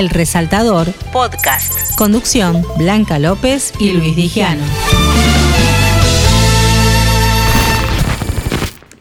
El 0.00 0.08
Resaltador 0.08 0.86
Podcast. 1.12 1.94
Conducción 1.98 2.62
Blanca 2.78 3.18
López 3.18 3.70
y 3.78 3.92
Luis 3.92 4.16
Digiano. 4.16 4.64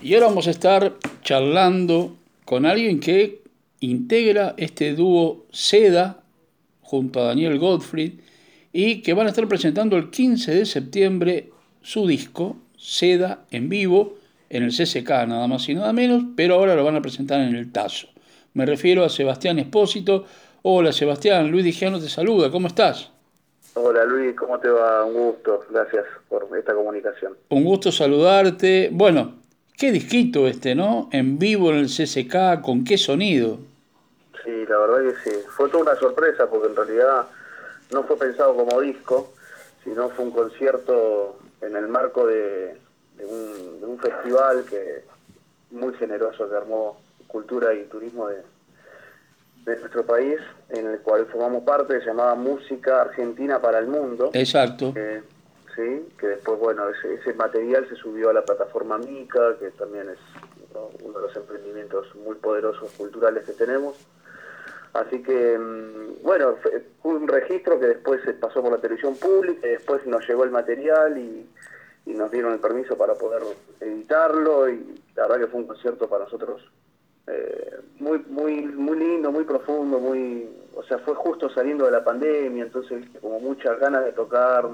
Y 0.02 0.14
ahora 0.14 0.26
vamos 0.26 0.48
a 0.48 0.50
estar 0.50 0.98
charlando 1.24 2.18
con 2.44 2.66
alguien 2.66 3.00
que 3.00 3.44
integra 3.80 4.56
este 4.58 4.94
dúo 4.94 5.46
Seda 5.54 6.20
junto 6.82 7.22
a 7.22 7.28
Daniel 7.28 7.60
Gottfried 7.60 8.16
y 8.74 9.02
que 9.02 9.14
van 9.14 9.28
a 9.28 9.30
estar 9.30 9.48
presentando 9.48 9.96
el 9.96 10.10
15 10.10 10.54
de 10.54 10.66
septiembre 10.66 11.50
su 11.82 12.08
disco 12.08 12.58
Seda 12.78 13.46
en 13.52 13.70
vivo 13.70 14.18
en 14.50 14.64
el 14.64 14.72
CCK, 14.72 15.10
nada 15.28 15.48
más 15.48 15.70
y 15.70 15.76
nada 15.76 15.94
menos, 15.94 16.26
pero 16.36 16.56
ahora 16.56 16.76
lo 16.76 16.84
van 16.84 16.98
a 16.98 17.02
presentar 17.02 17.40
en 17.40 17.56
el 17.56 17.72
Tazo. 17.72 18.10
Me 18.54 18.66
refiero 18.66 19.06
a 19.06 19.10
Sebastián 19.10 19.60
Espósito. 19.60 20.26
Hola 20.62 20.92
Sebastián, 20.92 21.50
Luis 21.50 21.64
Digiano 21.64 22.02
te 22.02 22.10
saluda, 22.10 22.52
¿cómo 22.52 22.68
estás? 22.68 23.10
Hola 23.76 24.04
Luis, 24.04 24.36
¿cómo 24.36 24.60
te 24.60 24.68
va? 24.68 25.06
Un 25.06 25.14
gusto, 25.14 25.64
gracias 25.70 26.06
por 26.28 26.50
esta 26.58 26.74
comunicación. 26.74 27.38
Un 27.48 27.64
gusto 27.64 27.94
saludarte. 27.94 28.90
Bueno, 28.92 29.36
qué 29.78 29.90
disquito 29.90 30.50
este, 30.50 30.76
¿no? 30.76 31.08
En 31.14 31.40
vivo 31.40 31.70
en 31.72 31.78
el 31.78 31.86
CCK, 31.86 32.62
¿con 32.62 32.84
qué 32.84 32.98
sonido? 32.98 33.60
Sí, 34.44 34.66
la 34.68 34.80
verdad 34.80 35.14
que 35.14 35.30
sí. 35.30 35.38
Fue 35.48 35.70
toda 35.70 35.84
una 35.84 35.96
sorpresa 35.96 36.50
porque 36.50 36.68
en 36.68 36.76
realidad 36.76 37.28
no 37.94 38.04
fue 38.04 38.18
pensado 38.18 38.54
como 38.54 38.82
disco, 38.82 39.32
sino 39.86 40.10
fue 40.10 40.26
un 40.26 40.32
concierto 40.32 41.40
en 41.62 41.74
el 41.78 41.88
marco 41.88 42.28
de, 42.28 42.76
un, 43.22 43.98
festival 44.00 44.66
que 44.70 45.04
muy 45.72 45.94
generoso 45.94 46.50
que 46.50 46.56
armó 46.56 47.02
Cultura 47.28 47.74
y 47.74 47.84
Turismo 47.84 48.28
de, 48.28 48.42
nuestro 49.66 50.06
país, 50.06 50.38
en 50.70 50.88
el 50.88 51.00
cual 51.00 51.26
formamos 51.28 51.64
parte, 51.64 52.00
se 52.00 52.08
llamaba 52.08 52.36
Música 52.36 53.02
Argentina 53.02 53.62
para 53.62 53.80
el 53.80 53.88
Mundo. 53.88 54.32
Exacto. 54.34 54.94
sí, 55.76 56.08
que 56.18 56.28
después, 56.28 56.60
bueno, 56.60 56.84
ese, 56.90 57.34
material 57.34 57.88
se 57.88 57.96
subió 57.96 58.30
a 58.30 58.34
la 58.34 58.44
plataforma 58.44 58.98
Mica, 58.98 59.56
que 59.60 59.72
también 59.72 60.10
es 60.10 60.20
uno 61.04 61.20
de 61.20 61.28
los 61.28 61.36
emprendimientos 61.36 62.08
muy 62.16 62.36
poderosos 62.36 62.92
culturales 62.92 63.46
que 63.46 63.54
tenemos. 63.54 63.96
Así 64.94 65.22
que, 65.22 65.58
mm, 65.58 66.24
bueno, 66.24 66.56
fue 67.02 67.14
un 67.14 67.28
registro 67.28 67.80
que 67.80 67.88
después 67.88 68.22
se 68.24 68.34
pasó 68.34 68.62
por 68.62 68.72
la 68.72 68.80
televisión 68.80 69.16
pública, 69.16 69.68
y 69.68 69.72
después 69.72 70.06
nos 70.08 70.28
llegó 70.28 70.44
el 70.44 70.52
material 70.52 71.18
y, 71.18 71.50
nos 72.06 72.32
dieron 72.32 72.54
el 72.54 72.60
permiso 72.60 72.98
para 72.98 73.14
poder 73.14 73.44
editarlo 73.80 74.68
y 74.68 75.00
la 75.16 75.28
verdad 75.28 75.42
que 75.42 75.48
fue 75.48 75.62
un 75.62 75.68
concierto 75.68 76.10
para 76.10 76.26
nosotros 76.26 76.60
eh, 77.30 77.76
muy 78.00 78.20
muy 78.30 78.62
muy 78.62 78.98
lindo, 78.98 79.32
muy 79.32 79.44
profundo, 79.44 80.00
muy, 80.00 80.50
o 80.76 80.84
sea, 80.84 80.98
fue 81.00 81.16
justo 81.16 81.50
saliendo 81.50 81.86
de 81.86 81.92
la 81.92 82.04
pandemia, 82.04 82.64
entonces 82.64 83.06
como 83.22 83.40
muchas 83.40 83.80
ganas 83.80 84.06
de 84.06 84.12
tocar, 84.14 84.66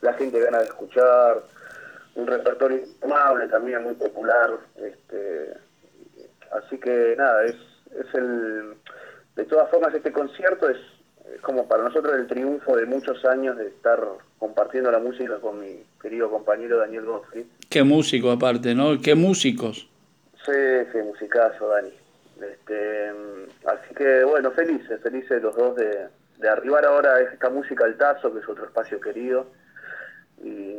la 0.00 0.12
gente 0.14 0.40
ganas 0.40 0.62
de 0.62 0.68
escuchar, 0.68 1.42
un 2.14 2.26
repertorio 2.26 2.80
amable 3.02 3.48
también 3.48 3.82
muy 3.82 3.94
popular, 3.94 4.50
este, 4.76 5.54
así 6.52 6.78
que 6.78 7.14
nada, 7.16 7.44
es 7.44 7.56
es 7.98 8.14
el 8.14 8.74
de 9.36 9.44
todas 9.44 9.70
formas, 9.70 9.94
este 9.94 10.12
concierto 10.12 10.68
es, 10.68 10.78
como 11.42 11.68
para 11.68 11.82
nosotros 11.82 12.14
el 12.16 12.26
triunfo 12.26 12.76
de 12.76 12.86
muchos 12.86 13.22
años 13.26 13.56
de 13.58 13.68
estar 13.68 14.00
compartiendo 14.38 14.90
la 14.90 14.98
música 14.98 15.38
con 15.40 15.60
mi 15.60 15.84
querido 16.00 16.30
compañero 16.30 16.78
Daniel 16.78 17.04
Gottfried. 17.04 17.44
Qué 17.68 17.82
músico 17.82 18.30
aparte, 18.30 18.74
¿no? 18.74 18.98
Qué 19.00 19.14
músicos. 19.14 19.88
Sí, 20.46 20.52
sí, 20.92 20.98
musicazo, 20.98 21.68
Dani. 21.68 21.90
Este, 22.40 23.08
así 23.66 23.94
que, 23.96 24.22
bueno, 24.24 24.52
felices, 24.52 25.00
felices 25.02 25.42
los 25.42 25.56
dos 25.56 25.74
de, 25.74 26.48
arribar 26.48 26.84
ahora 26.84 27.14
a 27.14 27.20
esta 27.22 27.50
música 27.50 27.84
al 27.84 27.96
Tazo, 27.96 28.32
que 28.32 28.38
es 28.38 28.48
otro 28.48 28.64
espacio 28.64 29.00
querido, 29.00 29.48
y, 30.44 30.76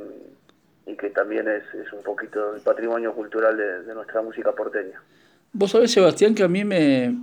que 0.97 1.09
también 1.09 1.47
es, 1.47 1.63
un 1.93 2.01
poquito 2.01 2.55
el 2.55 2.61
patrimonio 2.61 3.13
cultural 3.13 3.57
de, 3.57 3.93
nuestra 3.93 4.21
música 4.21 4.51
porteña. 4.53 4.99
Vos 5.51 5.71
sabés, 5.71 5.91
Sebastián, 5.91 6.33
que 6.33 6.43
a 6.43 6.47
mí 6.47 6.63
me, 6.63 7.13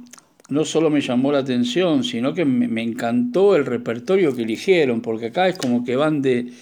no 0.49 0.65
solo 0.65 0.91
me 0.91 1.01
llamó 1.01 1.33
la 1.33 1.39
atención, 1.39 2.05
sino 2.05 2.35
que 2.35 2.45
me, 2.45 2.83
encantó 2.83 3.57
el 3.57 3.65
repertorio 3.65 4.37
que 4.37 4.43
eligieron, 4.43 5.01
porque 5.01 5.27
acá 5.27 5.49
es 5.49 5.59
como 5.59 5.85
que 5.85 5.97
van 5.97 6.23
de, 6.23 6.53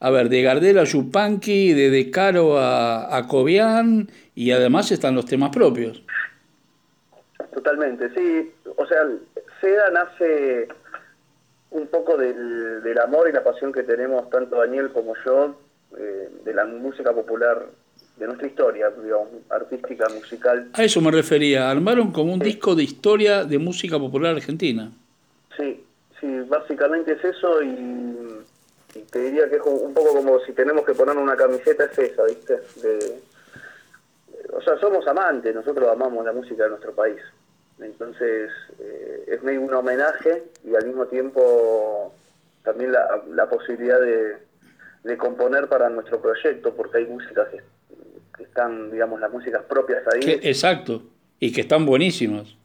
a 0.00 0.10
ver, 0.10 0.28
de 0.28 0.42
Gardel 0.42 0.78
a 0.78 0.84
Yupanqui, 0.84 1.72
de 1.72 1.88
De 1.88 2.10
Caro 2.10 2.58
a, 2.58 3.16
a 3.16 3.26
Cobian, 3.26 4.08
y 4.34 4.50
además 4.50 4.90
están 4.92 5.14
los 5.14 5.26
temas 5.26 5.50
propios. 5.50 6.02
Totalmente, 7.52 8.10
sí. 8.14 8.52
O 8.76 8.86
sea, 8.86 9.06
Seda 9.60 9.90
nace 9.90 10.68
un 11.70 11.86
poco 11.88 12.16
del, 12.16 12.82
del 12.82 12.98
amor 12.98 13.28
y 13.28 13.32
la 13.32 13.42
pasión 13.42 13.72
que 13.72 13.82
tenemos 13.82 14.28
tanto 14.30 14.56
Daniel 14.56 14.90
como 14.92 15.14
yo 15.24 15.56
eh, 15.96 16.28
de 16.44 16.54
la 16.54 16.64
música 16.64 17.12
popular 17.12 17.66
de 18.16 18.26
nuestra 18.26 18.46
historia, 18.46 18.90
digamos, 18.90 19.28
artística, 19.50 20.08
musical. 20.08 20.68
A 20.72 20.84
eso 20.84 21.00
me 21.00 21.10
refería, 21.10 21.70
armaron 21.70 22.12
como 22.12 22.32
un 22.32 22.38
disco 22.38 22.74
de 22.74 22.84
historia 22.84 23.44
de 23.44 23.58
música 23.58 23.98
popular 23.98 24.34
argentina. 24.36 24.90
Sí, 25.56 25.84
sí, 26.20 26.40
básicamente 26.48 27.12
es 27.12 27.24
eso 27.24 27.62
y, 27.62 29.04
te 29.10 29.18
diría 29.18 29.48
que 29.48 29.56
es 29.56 29.62
un 29.64 29.92
poco 29.92 30.14
como 30.14 30.38
si 30.40 30.52
tenemos 30.52 30.84
que 30.84 30.94
poner 30.94 31.16
una 31.16 31.36
camiseta, 31.36 31.84
es 31.84 31.98
esa, 31.98 32.24
¿viste? 32.24 32.60
De, 32.82 33.20
sea, 34.64 34.78
somos 34.78 35.06
amantes, 35.06 35.54
nosotros 35.54 35.88
amamos 35.90 36.24
la 36.24 36.32
música 36.32 36.64
de 36.64 36.70
nuestro 36.70 36.94
país. 36.94 37.20
Entonces, 37.78 38.50
eh, 38.78 39.24
es 39.26 39.42
medio 39.42 39.60
un 39.60 39.74
homenaje 39.74 40.44
y 40.64 40.74
al 40.74 40.86
mismo 40.86 41.06
tiempo 41.06 42.14
también 42.62 42.92
la, 42.92 43.22
la 43.30 43.48
posibilidad 43.48 44.00
de, 44.00 44.36
de 45.02 45.16
componer 45.18 45.68
para 45.68 45.88
nuestro 45.90 46.20
proyecto, 46.20 46.74
porque 46.74 46.98
hay 46.98 47.06
músicas 47.06 47.48
que 47.48 47.60
que 48.36 48.44
están, 48.44 48.90
digamos, 48.90 49.20
las 49.20 49.30
músicas 49.30 49.62
propias 49.64 50.02
ahí. 50.12 50.40
exacto, 50.42 51.02
y 51.38 51.52
que 51.52 51.62
están 51.62 51.86
buenísimas. 51.86 52.56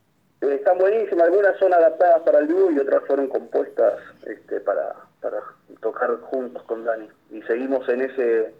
Eh, 0.42 0.56
están 0.56 0.78
buenísimas, 0.78 1.28
algunas 1.28 1.58
son 1.58 1.74
adaptadas 1.74 2.22
para 2.24 2.40
el 2.40 2.48
dúo 2.48 2.72
y 2.72 2.80
otras 2.80 3.04
fueron 3.06 3.28
compuestas 3.28 3.96
este, 4.26 4.60
para, 4.62 4.96
para 5.22 5.40
tocar 5.82 6.16
juntos 6.22 6.64
con 6.64 6.86
Dani. 6.86 7.08
Y 7.32 7.42
seguimos 7.44 7.88
en 7.90 8.02
ese 8.02 8.54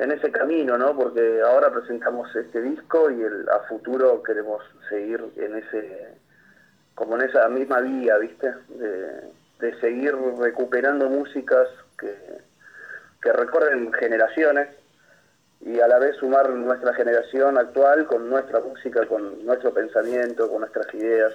en 0.00 0.12
ese 0.12 0.32
camino, 0.32 0.78
¿no? 0.78 0.96
Porque 0.96 1.42
ahora 1.42 1.70
presentamos 1.70 2.34
este 2.34 2.62
disco 2.62 3.10
y 3.10 3.22
el, 3.22 3.46
a 3.50 3.60
futuro 3.68 4.22
queremos 4.22 4.62
seguir 4.88 5.22
en 5.36 5.56
ese, 5.56 6.14
como 6.94 7.16
en 7.16 7.28
esa 7.28 7.48
misma 7.48 7.80
vía, 7.80 8.16
¿viste? 8.18 8.52
De, 8.68 9.40
seguir 9.78 10.16
recuperando 10.38 11.08
músicas 11.10 11.68
que, 11.98 12.14
que 13.22 13.32
recorren 13.32 13.92
generaciones 13.92 14.68
y 15.60 15.78
a 15.80 15.86
la 15.86 15.98
vez 15.98 16.16
sumar 16.16 16.48
nuestra 16.48 16.94
generación 16.94 17.58
actual 17.58 18.06
con 18.06 18.28
nuestra 18.30 18.60
música, 18.60 19.04
con 19.06 19.44
nuestro 19.44 19.72
pensamiento, 19.74 20.50
con 20.50 20.60
nuestras 20.60 20.92
ideas. 20.94 21.34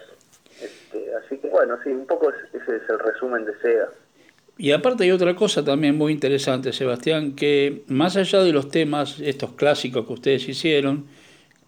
Este, 0.59 1.14
así 1.16 1.38
que 1.38 1.50
bueno, 1.50 1.78
sí, 1.84 1.90
un 1.92 2.08
poco 2.08 2.32
ese 2.32 2.78
es 2.78 2.90
el 2.90 2.97
resumen 2.97 3.46
de 3.46 3.56
SEA. 3.59 3.90
Y 4.58 4.72
aparte 4.72 5.04
hay 5.04 5.12
otra 5.12 5.36
cosa 5.36 5.66
también 5.66 5.98
muy 5.98 6.14
interesante, 6.14 6.72
Sebastián, 6.72 7.36
que 7.36 7.84
más 7.88 8.16
allá 8.16 8.42
de 8.42 8.54
los 8.54 8.70
temas, 8.70 9.20
estos 9.20 9.54
clásicos 9.54 10.08
que 10.08 10.14
ustedes 10.14 10.48
hicieron, 10.48 11.08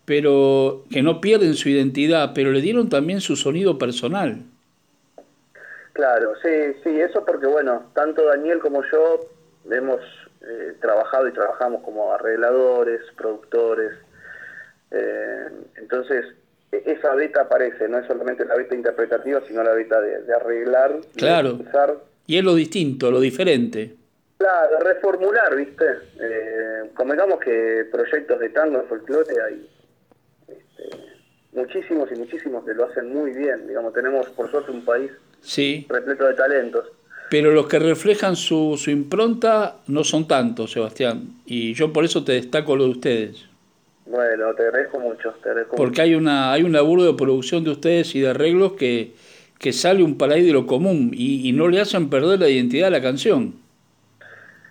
pero 0.06 0.86
que 0.90 1.02
no 1.02 1.20
pierden 1.20 1.54
su 1.56 1.68
identidad, 1.68 2.32
pero 2.34 2.52
le 2.52 2.62
dieron 2.62 2.88
también 2.88 3.20
su 3.20 3.36
sonido 3.36 3.78
personal. 3.78 4.38
Claro, 5.92 6.34
sí, 6.42 6.80
sí, 6.84 7.00
eso 7.02 7.26
porque 7.26 7.48
bueno, 7.48 7.88
tanto 7.94 8.24
Daniel 8.26 8.60
como 8.60 8.84
yo 8.90 9.20
hemos 9.70 10.00
eh, 10.42 10.76
trabajado 10.80 11.28
y 11.28 11.34
trabajamos 11.34 11.84
como 11.84 12.14
arregladores, 12.14 13.02
productores. 13.18 13.92
Eh, 14.92 15.48
entonces, 15.76 16.26
e-, 16.72 16.84
esa 16.86 17.14
beta 17.16 17.42
aparece, 17.42 17.90
no 17.90 17.98
es 17.98 18.08
solamente 18.08 18.46
la 18.46 18.56
beta 18.56 18.76
interpretativa, 18.76 19.42
sino 19.48 19.64
la 19.64 19.74
beta 19.74 20.00
de, 20.00 20.34
arreglar. 20.34 21.02
Claro. 21.16 21.60
Y 22.28 22.38
es 22.38 22.44
lo 22.44 22.54
distinto, 22.54 23.10
lo 23.10 23.20
diferente. 23.20 23.96
Claro, 24.38 24.80
reformular, 24.82 25.56
¿viste? 25.56 25.86
Eh, 26.22 26.92
digamos 27.12 27.40
que 27.40 27.88
proyectos 27.92 28.40
de 28.40 28.50
tango, 28.50 28.78
de 28.80 28.84
folclore, 28.84 29.34
hay 29.42 29.68
este, 30.48 30.98
muchísimos 31.54 32.10
y 32.12 32.16
muchísimos 32.20 32.64
que 32.66 32.74
lo 32.74 32.86
hacen 32.86 33.12
muy 33.12 33.32
bien. 33.32 33.68
Digamos, 33.68 33.94
tenemos 33.94 34.30
por 34.30 34.52
suerte 34.52 34.72
un 34.72 34.86
país 34.86 35.10
sí. 35.42 35.88
repleto 35.90 36.28
de 36.28 36.34
talentos. 36.36 36.86
Pero 37.30 37.52
los 37.52 37.68
que 37.68 37.80
reflejan 37.80 38.36
su, 38.36 38.78
su 38.78 38.92
impronta 38.92 39.78
no 39.88 40.04
son 40.04 40.28
tantos, 40.28 40.72
Sebastián. 40.72 41.28
Y 41.46 41.74
yo 41.74 41.92
por 41.92 42.06
eso 42.06 42.24
te 42.24 42.34
destaco 42.34 42.76
lo 42.76 42.86
de 42.86 42.90
ustedes. 42.92 43.46
Bueno, 44.06 44.54
te 44.54 44.64
agradezco 44.64 45.00
mucho. 45.00 45.34
Porque 45.76 46.02
hay 46.02 46.16
una 46.16 46.54
hay 46.54 46.64
un 46.64 46.72
laburo 46.72 47.04
de 47.04 47.14
producción 47.14 47.64
de 47.64 47.72
ustedes 47.72 48.16
y 48.16 48.22
de 48.22 48.30
arreglos 48.30 48.74
que, 48.74 49.12
que 49.60 49.74
sale 49.74 50.04
un 50.04 50.18
paraíso 50.18 50.48
de 50.48 50.54
lo 50.54 50.68
común 50.68 51.12
y, 51.14 51.52
no 51.54 51.68
le 51.68 51.82
hacen 51.82 52.10
perder 52.10 52.40
la 52.40 52.50
identidad 52.50 52.88
a 52.88 52.92
la 52.92 53.02
canción. 53.02 53.56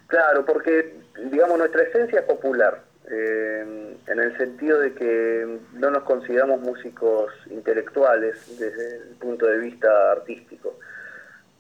Claro, 0.07 0.45
porque, 0.45 0.95
digamos, 1.31 1.59
nuestra 1.59 1.83
esencia 1.83 2.21
es 2.21 2.27
popular. 2.27 2.83
Eh, 3.11 3.95
en 4.09 4.19
el 4.19 4.37
sentido 4.37 4.81
de 4.81 4.93
que 4.93 5.59
no 5.75 5.91
nos 5.91 6.03
consideramos 6.03 6.61
músicos 6.61 7.33
intelectuales 7.51 8.37
desde 8.59 8.97
el 8.97 9.15
punto 9.21 9.47
de 9.47 9.59
vista 9.59 9.89
artístico 10.13 10.77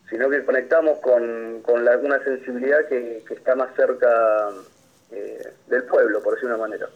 sino 0.09 0.31
que 0.31 0.45
conectamos 0.45 0.99
con, 1.01 1.63
con 1.63 1.85
la, 1.85 1.97
una 1.97 2.23
sensibilidad 2.23 2.87
que, 2.87 3.25
está 3.31 3.55
más 3.57 3.75
cerca 3.75 4.51
eh, 5.11 5.53
del 5.67 5.83
pueblo, 5.85 6.23
por 6.23 6.35
decir 6.35 6.49
una 6.49 6.59
manera. 6.59 6.89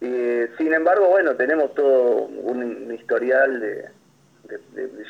Y, 0.00 0.46
sin 0.58 0.74
embargo, 0.74 1.08
bueno, 1.08 1.36
tenemos 1.36 1.74
todo 1.74 2.26
un, 2.26 2.92
historial 2.92 3.60
de, 3.60 3.88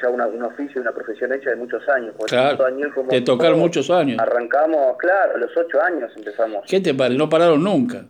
ya 0.03 0.09
un 0.09 0.43
oficio 0.43 0.81
una 0.81 0.93
profesión 0.93 1.33
hecha 1.33 1.51
de 1.51 1.57
muchos 1.57 1.87
años. 1.89 2.15
Claro, 2.27 2.65
de 3.11 3.21
tocar 3.23 3.55
muchos 3.55 3.91
años. 3.91 4.19
Arrancamos, 4.19 4.97
claro, 4.99 5.37
a 5.37 5.39
los 5.39 5.57
ocho 5.57 5.81
años 5.83 6.13
empezamos. 6.17 6.65
¿Qué 6.69 6.81
te 6.81 6.95
parece? 6.95 7.19
No 7.19 7.29
pararon 7.29 7.63
nunca. 7.63 8.05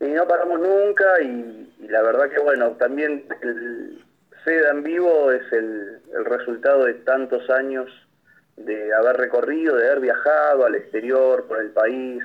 Y 0.00 0.04
no 0.06 0.26
paramos 0.26 0.60
nunca 0.60 1.04
y, 1.22 1.88
la 1.88 2.02
verdad 2.02 2.30
que 2.30 2.40
bueno, 2.40 2.70
también 2.72 3.24
el 3.42 4.02
SEDA 4.44 4.70
en 4.70 4.82
vivo 4.82 5.30
es 5.32 5.42
el, 5.52 5.98
el 6.14 6.24
resultado 6.24 6.84
de 6.84 6.94
tantos 6.94 7.48
años 7.50 7.90
de 8.56 8.94
haber 8.94 9.16
recorrido, 9.16 9.76
de 9.76 9.86
haber 9.86 10.00
viajado 10.00 10.66
al 10.66 10.74
exterior, 10.74 11.46
por 11.46 11.60
el 11.60 11.70
país, 11.70 12.22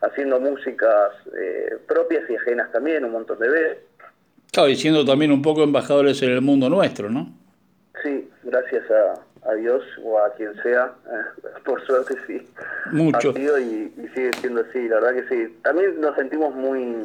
haciendo 0.00 0.40
músicas 0.40 1.12
eh, 1.38 1.76
propias 1.86 2.28
y 2.30 2.36
ajenas 2.36 2.70
también, 2.72 3.04
un 3.04 3.12
montón 3.12 3.38
de 3.38 3.48
veces. 3.48 3.78
Claro, 4.52 4.68
y 4.68 4.76
siendo 4.76 5.04
también 5.04 5.32
un 5.32 5.42
poco 5.42 5.62
embajadores 5.62 6.22
en 6.22 6.30
el 6.30 6.40
mundo 6.40 6.68
nuestro, 6.68 7.10
¿no? 7.10 7.43
Sí, 8.04 8.30
gracias 8.42 8.84
a, 8.90 9.50
a 9.50 9.54
Dios 9.54 9.82
o 10.04 10.18
a 10.18 10.32
quien 10.34 10.54
sea, 10.62 10.92
eh, 11.06 11.48
por 11.64 11.84
suerte 11.86 12.14
sí. 12.26 12.46
Mucho. 12.92 13.30
Ha 13.30 13.32
sido 13.32 13.58
y, 13.58 13.90
sigue 14.14 14.30
siendo 14.40 14.60
así, 14.60 14.86
la 14.88 15.00
verdad 15.00 15.22
que 15.22 15.28
sí. 15.28 15.58
También 15.62 16.00
nos 16.00 16.14
sentimos 16.14 16.54
muy 16.54 16.96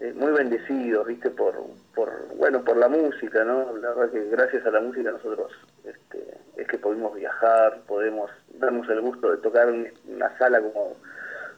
eh, 0.00 0.12
muy 0.16 0.32
bendecidos, 0.32 1.06
¿viste? 1.06 1.30
Por, 1.30 1.54
por, 1.94 2.10
bueno, 2.36 2.64
por 2.64 2.76
la 2.76 2.88
música, 2.88 3.44
¿no? 3.44 3.76
La 3.78 3.90
verdad 3.94 4.10
que 4.10 4.28
gracias 4.28 4.66
a 4.66 4.70
la 4.70 4.80
música 4.80 5.12
nosotros 5.12 5.52
este, 5.84 6.36
es 6.56 6.66
que 6.66 6.78
podemos 6.78 7.14
viajar, 7.14 7.80
podemos 7.86 8.28
darnos 8.58 8.88
el 8.88 9.00
gusto 9.00 9.30
de 9.30 9.36
tocar 9.38 9.68
una 9.70 10.36
sala 10.36 10.60
como 10.60 10.96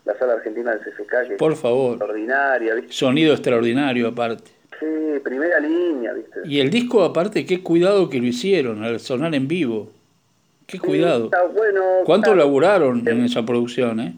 la 0.05 0.17
sala 0.19 0.35
argentina 0.35 0.73
del 0.73 0.81
CFK, 0.81 1.29
que 1.29 1.37
por 1.37 1.57
favor. 1.57 1.93
extraordinaria, 1.93 2.75
¿viste? 2.75 2.93
Sonido 2.93 3.33
extraordinario 3.33 4.09
aparte. 4.09 4.56
Sí, 4.78 5.20
primera 5.25 5.58
línea, 5.61 6.12
¿viste? 6.12 6.40
Y 6.44 6.61
el 6.61 6.70
disco 6.70 7.02
aparte, 7.02 7.46
qué 7.46 7.62
cuidado 7.62 8.08
que 8.08 8.19
lo 8.19 8.26
hicieron 8.26 8.84
al 8.84 9.00
sonar 9.00 9.34
en 9.34 9.49
vivo. 9.49 9.90
Qué 10.67 10.78
cuidado. 10.78 11.31
bueno, 11.55 11.81
¿Cuánto 12.05 12.34
laburaron 12.34 13.06
en 13.06 13.25
esa 13.25 13.46
producción, 13.46 14.00
eh? 14.00 14.14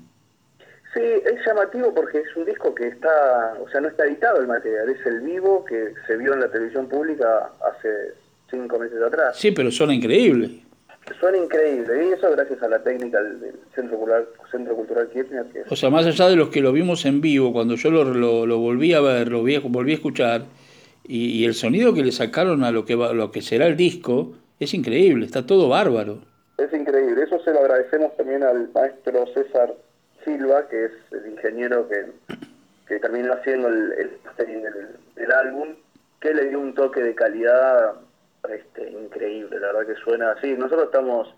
Sí, 0.95 1.01
es 1.03 1.47
llamativo 1.47 1.95
porque 1.95 2.21
es 2.21 2.37
un 2.37 2.47
disco 2.47 2.75
que 2.75 2.89
está, 2.89 3.55
o 3.63 3.69
sea, 3.69 3.81
no 3.81 3.89
está 3.89 4.07
editado 4.07 4.41
el 4.41 4.47
material, 4.47 4.89
es 4.89 5.05
el 5.07 5.21
vivo 5.21 5.65
que 5.65 5.93
se 6.07 6.17
vio 6.17 6.33
en 6.33 6.41
la 6.41 6.51
televisión 6.51 6.89
pública 6.89 7.51
hace 7.71 8.15
cinco 8.51 8.79
meses 8.79 9.01
atrás. 9.03 9.37
Sí, 9.37 9.51
pero 9.51 9.71
suena 9.71 9.95
increíble. 9.95 10.63
Suena 11.21 11.39
increíble, 11.39 12.09
y 12.09 12.13
eso 12.13 12.31
gracias 12.31 12.63
a 12.63 12.69
la 12.69 12.81
técnica 12.83 13.21
del, 13.21 13.55
Centro 13.75 13.99
Cultural, 13.99 14.29
Centro 14.51 14.77
Cultural 14.77 15.09
Kirchner. 15.09 15.47
O 15.69 15.75
sea, 15.75 15.91
más 15.91 16.07
allá 16.07 16.29
de 16.29 16.37
los 16.37 16.49
que 16.49 16.61
lo 16.61 16.73
vimos 16.73 17.05
en 17.07 17.21
vivo, 17.21 17.53
cuando 17.53 17.75
yo 17.75 17.91
lo, 17.91 18.05
lo, 18.47 18.59
volví 18.59 18.93
a 18.95 19.01
ver, 19.01 19.29
lo 19.29 19.43
volví 19.43 19.93
a 19.93 19.95
escuchar, 19.95 20.43
y, 21.05 21.45
el 21.45 21.55
sonido 21.55 21.95
que 21.95 22.05
le 22.05 22.13
sacaron 22.13 22.63
a 22.63 22.71
lo 22.71 22.85
que, 22.85 22.95
va, 22.95 23.13
lo 23.15 23.33
que 23.33 23.43
será 23.43 23.67
el 23.67 23.77
disco, 23.77 24.35
es 24.61 24.75
increíble, 24.75 25.27
está 25.27 25.45
todo 25.45 25.69
bárbaro. 25.69 26.19
Es 26.59 26.73
increíble, 26.73 27.23
eso 27.23 27.41
se 27.43 27.53
lo 27.53 27.61
agradecemos 27.61 28.17
también 28.17 28.43
al 28.43 28.71
maestro 28.73 29.27
César 29.35 29.75
Silva, 30.25 30.69
que 30.69 30.85
es 30.85 30.93
el 31.13 31.33
ingeniero 31.33 31.89
que, 31.89 32.07
que 32.87 33.01
terminó 33.01 33.33
haciendo 33.33 33.69
el, 33.69 34.11
el 35.17 35.33
álbum, 35.33 35.69
que 36.21 36.35
le 36.35 36.49
dio 36.49 36.61
un 36.61 36.75
toque 36.75 37.01
de 37.01 37.15
calidad 37.15 37.95
este, 38.53 38.91
increíble, 38.91 39.59
la 39.61 39.73
verdad 39.73 39.95
que 39.95 40.01
suena 40.03 40.33
así. 40.33 40.53
Nosotros 40.55 40.85
estamos 40.85 41.29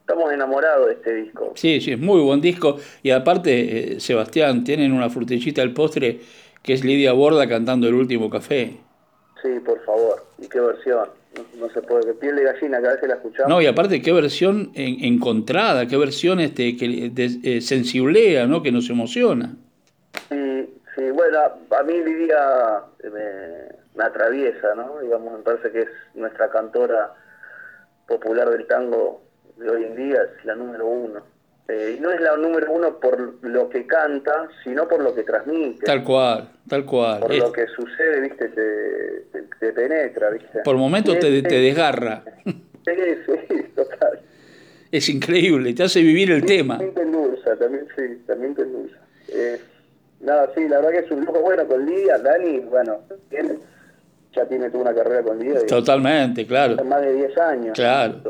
estamos 0.00 0.32
enamorados 0.32 0.88
de 0.88 0.94
este 0.94 1.14
disco. 1.14 1.52
Sí, 1.54 1.80
sí, 1.80 1.92
es 1.92 1.98
muy 1.98 2.20
buen 2.20 2.40
disco. 2.40 2.78
Y 3.02 3.10
aparte, 3.10 3.94
eh, 3.94 4.00
Sebastián, 4.00 4.64
tienen 4.64 4.92
una 4.92 5.08
frutillita 5.08 5.62
al 5.62 5.72
postre 5.72 6.20
que 6.62 6.72
es 6.72 6.84
Lidia 6.84 7.12
Borda 7.12 7.48
cantando 7.48 7.86
El 7.86 7.94
Último 7.94 8.28
Café. 8.28 8.76
Sí, 9.42 9.48
por 9.64 9.82
favor. 9.84 10.24
¿Y 10.38 10.48
qué 10.48 10.60
versión? 10.60 11.08
No, 11.58 11.70
se 11.70 11.80
puede, 11.82 12.06
que 12.06 12.14
piel 12.14 12.36
de 12.36 12.42
gallina 12.42 12.78
cada 12.80 12.92
vez 12.92 13.00
que 13.00 13.06
la 13.06 13.14
escuchamos. 13.14 13.48
No, 13.48 13.62
y 13.62 13.66
aparte, 13.66 14.02
qué 14.02 14.12
versión 14.12 14.72
encontrada, 14.74 15.86
qué 15.86 15.96
versión 15.96 16.40
este, 16.40 16.76
que 16.76 17.12
eh, 17.16 17.60
sensiblea, 17.60 18.46
¿no? 18.46 18.62
Que 18.62 18.72
nos 18.72 18.90
emociona. 18.90 19.54
Sí, 20.28 20.68
sí, 20.96 21.10
bueno, 21.12 21.38
a 21.70 21.82
mí 21.84 21.92
Lidia 21.92 22.82
me 23.04 23.79
me 23.94 24.04
atraviesa, 24.04 24.74
¿no? 24.74 25.00
Digamos, 25.00 25.38
me 25.38 25.44
parece 25.44 25.70
que 25.70 25.80
es 25.82 25.88
nuestra 26.14 26.50
cantora 26.50 27.14
popular 28.06 28.50
del 28.50 28.66
tango 28.66 29.22
de 29.56 29.70
hoy 29.70 29.84
en 29.84 29.96
día, 29.96 30.22
es 30.22 30.44
la 30.44 30.54
número 30.54 30.86
uno. 30.86 31.22
Eh, 31.68 31.96
y 31.98 32.00
no 32.00 32.10
es 32.10 32.20
la 32.20 32.36
número 32.36 32.72
uno 32.72 32.98
por 32.98 33.44
lo 33.44 33.68
que 33.68 33.86
canta, 33.86 34.48
sino 34.64 34.88
por 34.88 35.02
lo 35.02 35.14
que 35.14 35.22
transmite. 35.22 35.86
Tal 35.86 36.02
cual, 36.02 36.48
tal 36.68 36.84
cual. 36.84 37.20
Por 37.20 37.34
lo 37.34 37.52
que 37.52 37.66
sucede, 37.68 38.20
viste, 38.22 38.48
te, 38.48 39.40
te, 39.60 39.72
penetra, 39.72 40.30
viste. 40.30 40.60
Por 40.64 40.76
momentos 40.76 41.18
te, 41.18 41.42
te 41.42 41.54
desgarra. 41.54 42.24
Sí, 42.82 42.92
sí, 43.26 43.62
total. 43.76 44.20
Es 44.90 45.08
increíble, 45.10 45.74
te 45.74 45.82
hace 45.82 46.00
vivir 46.00 46.30
el 46.32 46.46
tema. 46.46 46.78
También 46.78 46.94
te 46.94 47.02
endulza, 47.02 47.56
también 47.56 47.86
sí, 47.94 48.22
también 48.26 48.54
te 48.54 48.62
endulza. 48.62 48.96
Eh, 49.28 49.60
nada, 50.20 50.50
sí, 50.54 50.66
la 50.66 50.76
verdad 50.78 50.90
que 50.90 50.98
es 51.06 51.10
un 51.10 51.20
lujo 51.20 51.40
bueno 51.40 51.66
con 51.66 51.84
Lidia, 51.84 52.18
Dani, 52.18 52.60
bueno, 52.60 53.02
tiene 53.28 53.58
ya 54.34 54.46
tiene 54.46 54.70
toda 54.70 54.82
una 54.84 54.94
carrera 54.94 55.22
con 55.22 55.38
Lidia. 55.38 55.66
Totalmente, 55.66 56.46
claro. 56.46 56.82
Más 56.84 57.00
de 57.02 57.14
10 57.14 57.38
años. 57.38 57.72
Claro. 57.74 58.22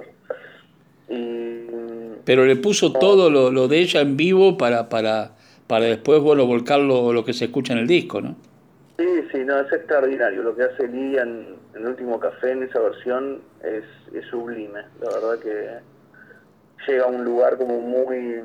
Pero 2.25 2.44
le 2.44 2.56
puso 2.56 2.93
todo 2.93 3.31
lo, 3.31 3.50
lo, 3.50 3.69
de 3.69 3.79
ella 3.79 4.00
en 4.00 4.17
vivo 4.17 4.56
para, 4.56 4.88
para, 4.88 5.32
para 5.67 5.87
después, 5.87 6.20
bueno, 6.20 6.47
volcarlo 6.47 7.12
lo 7.12 7.25
que 7.25 7.32
se 7.32 7.47
escucha 7.47 7.73
en 7.73 7.81
el 7.81 7.87
disco, 7.87 8.20
¿no? 8.20 8.37
Sí, 8.99 9.06
sí, 9.32 9.38
no, 9.44 9.58
es 9.58 9.73
extraordinario. 9.73 10.43
Lo 10.43 10.55
que 10.55 10.64
hace 10.64 10.87
Lidia 10.87 11.23
en, 11.23 11.56
en 11.75 11.82
el 11.82 11.88
último 11.88 12.20
café, 12.20 12.53
en 12.53 12.62
esa 12.62 12.79
versión, 12.81 13.41
es, 13.62 13.85
es 14.14 14.25
sublime. 14.26 14.81
La 15.00 15.08
verdad 15.11 15.38
que 15.43 15.81
llega 16.87 17.05
a 17.05 17.08
un 17.08 17.25
lugar 17.25 17.56
como 17.56 17.81
muy 17.81 18.43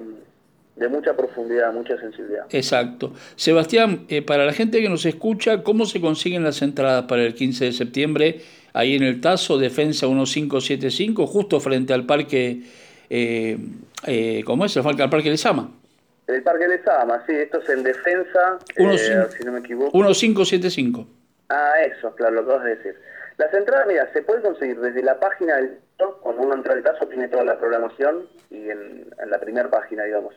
de 0.75 0.87
mucha 0.89 1.15
profundidad, 1.15 1.71
mucha 1.73 1.97
sensibilidad. 1.97 2.45
Exacto. 2.49 3.13
Sebastián, 3.35 4.05
eh, 4.09 4.21
para 4.21 4.45
la 4.45 4.53
gente 4.53 4.81
que 4.81 4.89
nos 4.89 5.05
escucha, 5.05 5.63
¿cómo 5.63 5.85
se 5.85 6.01
consiguen 6.01 6.43
las 6.43 6.61
entradas 6.61 7.05
para 7.05 7.23
el 7.23 7.33
15 7.33 7.65
de 7.65 7.71
septiembre 7.71 8.41
ahí 8.75 8.95
en 8.95 9.03
el 9.03 9.21
Tazo, 9.21 9.57
Defensa 9.57 10.05
1575, 10.05 11.25
justo 11.25 11.59
frente 11.61 11.93
al 11.93 12.05
parque, 12.05 12.61
eh, 13.09 13.57
eh, 14.05 14.43
¿cómo 14.45 14.65
es? 14.65 14.75
El 14.75 14.83
parque, 14.83 15.01
al 15.01 15.09
parque 15.09 15.29
Lezama. 15.29 15.71
El 16.27 16.43
parque 16.43 16.67
Lezama, 16.67 17.23
sí, 17.25 17.33
esto 17.33 17.59
es 17.61 17.69
en 17.69 17.83
Defensa, 17.83 18.59
eh, 18.75 19.27
si 19.37 19.45
no 19.45 19.53
me 19.53 19.59
equivoco. 19.59 19.97
1575. 19.97 21.07
Ah, 21.49 21.73
eso, 21.85 22.13
claro, 22.15 22.35
lo 22.35 22.45
que 22.45 22.51
vas 22.51 22.61
a 22.61 22.69
decir. 22.69 22.95
Las 23.37 23.53
entradas, 23.53 23.87
mira, 23.87 24.11
se 24.11 24.21
pueden 24.23 24.43
conseguir 24.43 24.77
desde 24.79 25.01
la 25.01 25.19
página 25.19 25.55
del 25.55 25.79
cuando 26.21 26.41
uno 26.41 26.55
entra 26.55 26.73
al 26.73 26.83
Tazo 26.83 27.07
tiene 27.07 27.29
toda 27.29 27.45
la 27.45 27.57
programación 27.57 28.27
y 28.49 28.69
en, 28.69 29.07
en 29.17 29.29
la 29.29 29.39
primera 29.39 29.69
página, 29.69 30.03
digamos 30.03 30.33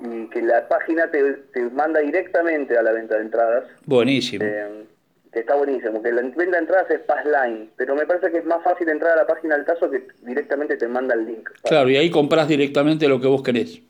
y 0.00 0.26
que 0.28 0.42
la 0.42 0.66
página 0.68 1.10
te, 1.10 1.60
manda 1.72 2.00
directamente 2.00 2.76
a 2.76 2.82
la 2.82 2.92
venta 2.92 3.16
de 3.16 3.22
entradas. 3.22 3.64
Buenísimo. 3.86 4.44
Eh, 4.44 4.84
que 5.32 5.40
está 5.40 5.56
buenísimo, 5.56 6.00
que 6.02 6.12
la 6.12 6.22
venta 6.22 6.44
de 6.44 6.58
entradas 6.58 6.90
es 6.90 7.00
Passline, 7.00 7.70
pero 7.76 7.96
me 7.96 8.06
parece 8.06 8.30
que 8.30 8.38
es 8.38 8.44
más 8.44 8.62
fácil 8.62 8.88
entrar 8.88 9.12
a 9.12 9.22
la 9.22 9.26
página 9.26 9.56
del 9.56 9.64
Tazo 9.64 9.90
que 9.90 10.06
directamente 10.22 10.76
te 10.76 10.86
manda 10.86 11.14
el 11.14 11.26
link. 11.26 11.50
Claro, 11.64 11.90
y 11.90 11.96
ahí 11.96 12.10
compras 12.10 12.46
directamente 12.46 13.08
lo 13.08 13.20
que 13.20 13.26
vos 13.26 13.42
querés. 13.42 13.80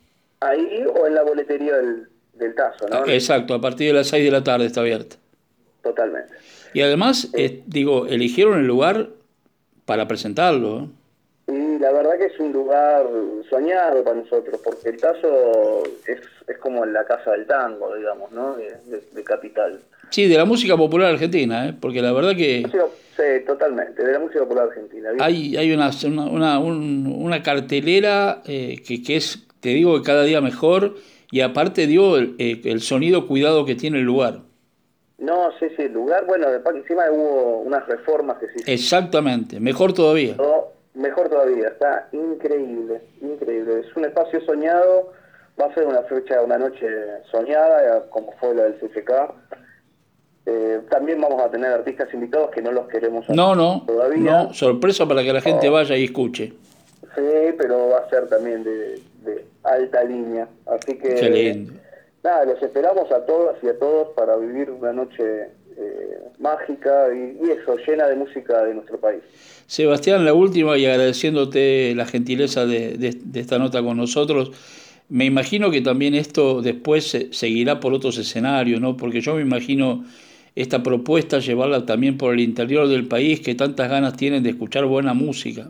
Ahí 0.40 0.84
o 0.86 1.06
en 1.06 1.14
la 1.14 1.22
boletería 1.22 1.76
del, 1.76 2.08
del 2.34 2.54
Tazo, 2.54 2.88
¿no? 2.88 3.06
Exacto, 3.06 3.54
a 3.54 3.60
partir 3.60 3.88
de 3.88 3.92
las 3.94 4.08
6 4.08 4.24
de 4.24 4.30
la 4.30 4.42
tarde 4.42 4.66
está 4.66 4.80
abierta. 4.80 5.16
Totalmente. 5.82 6.34
Y 6.72 6.80
además, 6.80 7.30
eh, 7.34 7.62
digo, 7.66 8.06
eligieron 8.06 8.58
el 8.58 8.66
lugar 8.66 9.10
para 9.84 10.08
presentarlo. 10.08 10.88
Y 11.46 11.78
la 11.78 11.92
verdad 11.92 12.16
que 12.18 12.26
es 12.26 12.40
un 12.40 12.52
lugar 12.52 13.06
soñado 13.50 14.02
para 14.02 14.16
nosotros, 14.16 14.60
porque 14.64 14.88
el 14.88 14.96
Tazo 14.96 15.82
es, 16.06 16.20
es 16.48 16.58
como 16.58 16.86
la 16.86 17.04
casa 17.04 17.32
del 17.32 17.46
tango, 17.46 17.94
digamos, 17.94 18.32
¿no? 18.32 18.56
De, 18.56 19.24
capital. 19.24 19.80
Sí, 20.10 20.26
de 20.26 20.36
la 20.36 20.44
música 20.44 20.76
popular 20.76 21.12
argentina, 21.12 21.68
¿eh? 21.68 21.74
porque 21.78 22.00
la 22.00 22.12
verdad 22.12 22.34
que... 22.36 22.66
Sí, 23.16 23.22
totalmente, 23.46 24.02
de 24.02 24.12
la 24.12 24.18
música 24.18 24.40
popular 24.40 24.68
argentina. 24.68 25.10
Hay, 25.20 25.56
hay 25.56 25.72
una, 25.72 25.90
una, 26.30 26.58
una, 26.58 27.42
cartelera 27.42 28.42
eh, 28.44 28.82
que, 28.86 29.02
que, 29.02 29.16
es, 29.16 29.46
te 29.60 29.68
digo, 29.70 29.96
que 29.98 30.02
cada 30.02 30.24
día 30.24 30.40
mejor, 30.40 30.96
y 31.30 31.40
aparte 31.40 31.86
dio 31.86 32.16
el, 32.16 32.34
eh, 32.38 32.60
el 32.64 32.80
sonido 32.80 33.26
cuidado 33.26 33.64
que 33.64 33.74
tiene 33.74 33.98
el 33.98 34.04
lugar. 34.04 34.40
No, 35.18 35.50
sí, 35.58 35.66
sí, 35.76 35.82
el 35.82 35.92
lugar, 35.92 36.26
bueno, 36.26 36.48
encima 36.74 37.04
hubo 37.10 37.60
unas 37.60 37.86
reformas 37.86 38.38
que 38.38 38.46
sí. 38.48 38.70
Exactamente, 38.70 39.60
mejor 39.60 39.92
todavía. 39.92 40.36
Mejor 40.94 41.28
todavía, 41.28 41.68
está 41.68 42.08
increíble, 42.12 43.02
increíble. 43.20 43.80
Es 43.80 43.96
un 43.96 44.04
espacio 44.04 44.40
soñado, 44.42 45.12
va 45.60 45.66
a 45.66 45.74
ser 45.74 45.86
una 45.86 46.02
fecha, 46.02 46.40
una 46.40 46.56
noche 46.56 46.86
soñada, 47.30 48.08
como 48.10 48.32
fue 48.32 48.54
la 48.54 48.64
del 48.64 48.74
CFK. 48.74 49.10
Eh, 50.46 50.80
también 50.90 51.20
vamos 51.20 51.42
a 51.42 51.50
tener 51.50 51.72
artistas 51.72 52.12
invitados 52.12 52.50
que 52.50 52.60
no 52.60 52.70
los 52.70 52.86
queremos 52.88 53.28
no, 53.30 53.54
no, 53.54 53.82
todavía. 53.86 54.44
No, 54.44 54.54
sorpresa 54.54 55.06
para 55.06 55.22
que 55.22 55.32
la 55.32 55.40
gente 55.40 55.68
vaya 55.68 55.96
y 55.96 56.04
escuche. 56.04 56.52
Sí, 57.16 57.54
pero 57.58 57.88
va 57.88 57.98
a 57.98 58.10
ser 58.10 58.28
también 58.28 58.62
de, 58.62 59.00
alta 59.62 60.04
línea. 60.04 60.46
Así 60.66 60.96
que. 60.98 61.66
Nada, 62.22 62.46
los 62.46 62.62
esperamos 62.62 63.10
a 63.12 63.26
todas 63.26 63.56
y 63.62 63.68
a 63.68 63.78
todos 63.78 64.08
para 64.14 64.36
vivir 64.36 64.70
una 64.70 64.92
noche 64.94 65.50
eh, 65.76 66.18
mágica 66.38 67.08
y, 67.14 67.50
eso, 67.50 67.76
llena 67.86 68.06
de 68.06 68.16
música 68.16 68.64
de 68.64 68.74
nuestro 68.74 68.98
país. 68.98 69.22
Sebastián, 69.66 70.24
la 70.24 70.34
última 70.34 70.76
y 70.76 70.86
agradeciéndote 70.86 71.94
la 71.94 72.06
gentileza 72.06 72.66
de, 72.66 72.96
de, 72.96 73.40
esta 73.40 73.58
nota 73.58 73.82
con 73.82 73.96
nosotros. 73.96 74.52
Me 75.08 75.24
imagino 75.24 75.70
que 75.70 75.80
también 75.80 76.14
esto 76.14 76.62
después 76.62 77.10
se, 77.10 77.32
seguirá 77.32 77.80
por 77.80 77.92
otros 77.92 78.18
escenarios, 78.18 78.80
¿no? 78.80 78.96
Porque 78.96 79.20
yo 79.20 79.34
me 79.34 79.42
imagino 79.42 80.04
esta 80.54 80.82
propuesta 80.82 81.40
llevarla 81.40 81.84
también 81.84 82.16
por 82.16 82.34
el 82.34 82.40
interior 82.40 82.88
del 82.88 83.08
país 83.08 83.40
que 83.40 83.54
tantas 83.54 83.90
ganas 83.90 84.16
tienen 84.16 84.42
de 84.42 84.50
escuchar 84.50 84.84
buena 84.86 85.14
música. 85.14 85.68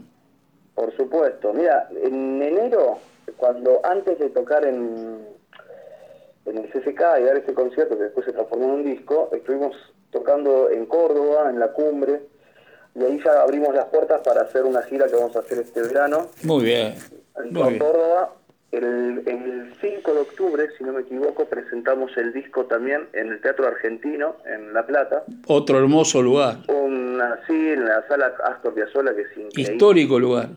Por 0.74 0.94
supuesto. 0.96 1.52
Mira, 1.54 1.88
en 2.02 2.42
enero, 2.42 2.98
cuando 3.36 3.80
antes 3.84 4.18
de 4.18 4.28
tocar 4.30 4.64
en, 4.66 5.18
en 6.46 6.58
el 6.58 6.68
CCK 6.68 7.00
y 7.20 7.24
dar 7.24 7.36
este 7.36 7.54
concierto 7.54 7.96
que 7.96 8.04
después 8.04 8.26
se 8.26 8.32
transformó 8.32 8.64
en 8.66 8.70
un 8.70 8.84
disco, 8.84 9.30
estuvimos 9.32 9.74
tocando 10.14 10.70
en 10.70 10.86
Córdoba, 10.86 11.50
en 11.50 11.58
la 11.58 11.72
cumbre, 11.72 12.22
y 12.94 13.02
ahí 13.02 13.20
ya 13.22 13.42
abrimos 13.42 13.74
las 13.74 13.86
puertas 13.86 14.22
para 14.24 14.42
hacer 14.42 14.62
una 14.62 14.80
gira 14.82 15.06
que 15.06 15.16
vamos 15.16 15.34
a 15.36 15.40
hacer 15.40 15.58
este 15.58 15.82
verano. 15.82 16.28
Muy 16.44 16.64
bien. 16.64 16.94
En 17.36 17.78
Córdoba. 17.78 18.32
El, 18.70 19.22
el 19.26 19.72
5 19.80 20.14
de 20.14 20.20
octubre, 20.20 20.68
si 20.76 20.82
no 20.82 20.94
me 20.94 21.02
equivoco, 21.02 21.44
presentamos 21.44 22.10
el 22.16 22.32
disco 22.32 22.64
también 22.64 23.08
en 23.12 23.28
el 23.28 23.40
Teatro 23.40 23.68
Argentino, 23.68 24.36
en 24.46 24.72
La 24.72 24.84
Plata. 24.84 25.22
Otro 25.46 25.78
hermoso 25.78 26.20
lugar. 26.20 26.56
Una, 26.66 27.38
sí, 27.46 27.52
en 27.52 27.84
la 27.84 28.04
sala 28.08 28.34
Astor 28.42 28.74
Piazzolla, 28.74 29.14
que 29.14 29.22
es 29.22 29.36
increíble. 29.36 29.74
Histórico 29.74 30.18
lugar. 30.18 30.48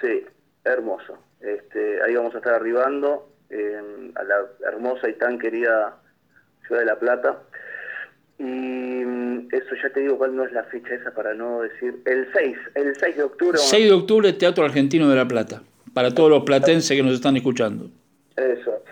Sí, 0.00 0.26
hermoso. 0.64 1.18
Este, 1.40 2.02
ahí 2.02 2.16
vamos 2.16 2.34
a 2.34 2.38
estar 2.38 2.54
arribando 2.54 3.28
a 4.16 4.22
la 4.24 4.68
hermosa 4.68 5.08
y 5.08 5.12
tan 5.12 5.38
querida 5.38 5.96
ciudad 6.66 6.80
de 6.80 6.86
La 6.86 6.98
Plata. 6.98 7.38
Y 8.38 8.42
mm, 8.42 9.48
eso 9.52 9.74
ya 9.82 9.90
te 9.92 10.00
digo 10.00 10.18
cuál 10.18 10.36
no 10.36 10.44
es 10.44 10.52
la 10.52 10.64
fecha 10.64 10.94
esa 10.94 11.12
para 11.12 11.34
no 11.34 11.62
decir. 11.62 12.02
El 12.04 12.26
6, 12.32 12.56
el 12.74 12.94
6 12.94 13.16
de 13.16 13.22
octubre. 13.22 13.58
6 13.58 13.86
de 13.86 13.92
octubre, 13.92 14.32
Teatro 14.32 14.64
Argentino 14.64 15.08
de 15.08 15.16
La 15.16 15.26
Plata, 15.26 15.62
para 15.94 16.14
todos 16.14 16.30
los 16.30 16.44
platenses 16.44 16.96
que 16.96 17.02
nos 17.02 17.14
están 17.14 17.36
escuchando. 17.36 17.90
Eso. 18.36 18.82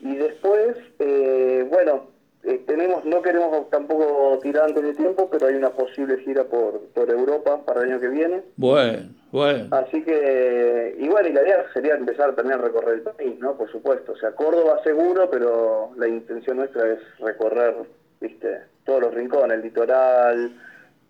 Y 0.00 0.16
después, 0.16 0.76
eh, 0.98 1.66
bueno, 1.68 2.08
eh, 2.42 2.62
tenemos, 2.66 3.04
no 3.04 3.20
queremos 3.20 3.68
tampoco 3.68 4.38
tirar 4.42 4.64
antes 4.64 4.82
de 4.82 4.94
tiempo, 4.94 5.28
pero 5.30 5.46
hay 5.46 5.54
una 5.56 5.70
posible 5.70 6.18
gira 6.18 6.44
por, 6.44 6.80
por 6.94 7.10
Europa 7.10 7.62
para 7.66 7.82
el 7.82 7.90
año 7.90 8.00
que 8.00 8.08
viene. 8.08 8.42
Bueno, 8.56 9.10
bueno. 9.30 9.68
Así 9.72 10.02
que, 10.02 10.96
y 10.98 11.06
bueno, 11.08 11.28
y 11.28 11.32
la 11.34 11.42
idea 11.42 11.66
sería 11.74 11.96
empezar 11.96 12.34
también 12.34 12.58
a 12.58 12.62
recorrer 12.62 12.94
el 12.94 13.02
país, 13.02 13.38
¿no? 13.40 13.58
Por 13.58 13.70
supuesto. 13.70 14.12
O 14.12 14.16
sea, 14.16 14.32
Córdoba 14.32 14.80
seguro, 14.82 15.28
pero 15.30 15.90
la 15.96 16.08
intención 16.08 16.56
nuestra 16.56 16.90
es 16.90 17.00
recorrer, 17.18 17.74
viste, 18.22 18.62
todos 18.84 19.02
los 19.02 19.14
rincones, 19.14 19.58
el 19.58 19.62
litoral, 19.62 20.52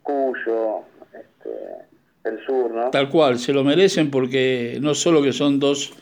Cuyo, 0.03 0.81
este, 1.13 1.51
el 2.25 2.45
sur, 2.45 2.71
¿no? 2.71 2.91
Tal 2.91 3.11
cual, 3.11 3.39
se 3.39 3.53
lo 3.53 3.65
merecen 3.65 4.11
porque 4.11 4.79
no 4.81 4.95
solo 4.95 5.23
que 5.23 5.33
son 5.33 5.61
dos, 5.61 5.93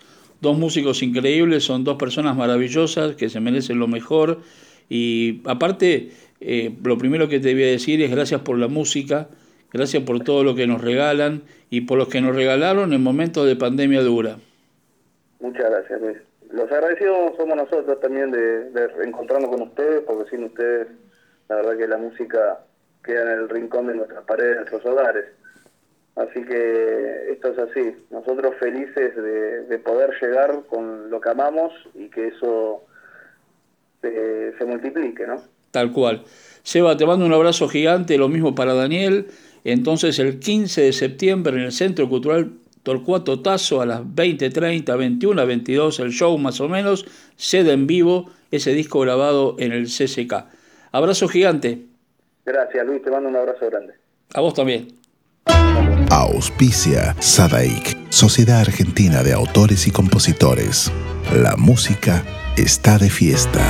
dos 0.40 0.56
músicos 0.56 1.02
increíbles, 1.02 1.64
son 1.64 1.84
dos 1.84 1.96
personas 1.96 2.36
maravillosas 2.36 3.16
que 3.16 3.28
se 3.28 3.40
merecen 3.40 3.78
lo 3.78 3.88
mejor 3.88 4.38
y 4.88 5.42
aparte, 5.44 6.10
eh, 6.40 6.74
lo 6.82 6.96
primero 6.96 7.28
que 7.28 7.40
te 7.40 7.52
voy 7.52 7.64
a 7.64 7.66
decir 7.66 8.02
es 8.02 8.10
gracias 8.10 8.40
por 8.40 8.58
la 8.58 8.68
música, 8.68 9.28
gracias 9.72 10.02
por 10.04 10.20
todo 10.20 10.44
lo 10.44 10.54
que 10.54 10.66
nos 10.66 10.80
regalan 10.80 11.42
y 11.70 11.82
por 11.82 11.98
los 11.98 12.08
que 12.08 12.20
nos 12.20 12.34
regalaron 12.34 12.92
en 12.92 13.02
momentos 13.02 13.46
de 13.46 13.56
pandemia 13.56 14.02
dura. 14.02 14.38
Muchas 15.40 15.70
gracias, 15.70 16.00
Luis. 16.00 16.16
Los 16.50 16.72
agradecidos 16.72 17.36
somos 17.36 17.56
nosotros 17.56 18.00
también 18.00 18.30
de, 18.30 18.70
de 18.70 18.88
reencontrarnos 18.88 19.50
con 19.50 19.62
ustedes, 19.62 20.02
porque 20.06 20.30
sin 20.30 20.44
ustedes, 20.44 20.88
la 21.48 21.56
verdad 21.56 21.76
que 21.76 21.88
la 21.88 21.98
música 21.98 22.60
queda 23.02 23.22
en 23.22 23.40
el 23.40 23.48
rincón 23.48 23.86
de 23.86 23.94
nuestras 23.94 24.24
paredes, 24.24 24.50
de 24.50 24.56
nuestros 24.56 24.86
hogares. 24.86 25.24
Así 26.16 26.44
que 26.44 27.30
esto 27.30 27.48
es 27.48 27.58
así. 27.58 27.96
Nosotros 28.10 28.54
felices 28.58 29.14
de, 29.14 29.62
de 29.62 29.78
poder 29.78 30.10
llegar 30.20 30.62
con 30.68 31.10
lo 31.10 31.20
que 31.20 31.30
amamos 31.30 31.72
y 31.94 32.08
que 32.08 32.28
eso 32.28 32.84
se, 34.00 34.64
multiplique, 34.64 35.26
¿no? 35.26 35.36
Tal 35.70 35.92
cual. 35.92 36.22
Seba, 36.62 36.96
te 36.96 37.06
mando 37.06 37.24
un 37.26 37.32
abrazo 37.32 37.68
gigante, 37.68 38.18
lo 38.18 38.28
mismo 38.28 38.54
para 38.54 38.74
Daniel. 38.74 39.28
Entonces 39.64 40.18
el 40.18 40.38
15 40.38 40.82
de 40.82 40.92
septiembre 40.92 41.56
en 41.56 41.62
el 41.62 41.72
Centro 41.72 42.08
Cultural 42.08 42.52
Torcuato 42.82 43.40
Tazo 43.40 43.80
a 43.80 43.86
las 43.86 44.00
20.30, 44.00 44.96
21, 44.96 45.46
22, 45.46 46.00
el 46.00 46.12
show 46.12 46.38
más 46.38 46.60
o 46.60 46.68
menos, 46.68 47.04
sede 47.36 47.72
en 47.72 47.86
vivo, 47.86 48.30
ese 48.50 48.72
disco 48.72 49.00
grabado 49.00 49.56
en 49.58 49.72
el 49.72 49.86
CCK. 49.86 50.57
Abrazo 50.92 51.28
gigante. 51.28 51.86
Gracias 52.44 52.86
Luis, 52.86 53.02
te 53.02 53.10
mando 53.10 53.28
un 53.28 53.36
abrazo 53.36 53.66
grande. 53.66 53.94
A 54.34 54.40
vos 54.40 54.54
también. 54.54 54.88
Auspicia 56.10 57.14
Sadaik, 57.20 58.10
Sociedad 58.10 58.60
Argentina 58.60 59.22
de 59.22 59.34
Autores 59.34 59.86
y 59.86 59.90
Compositores. 59.90 60.90
La 61.34 61.56
música 61.56 62.24
está 62.56 62.98
de 62.98 63.10
fiesta. 63.10 63.60